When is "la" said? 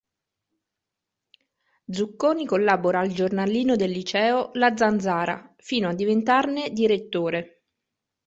4.53-4.75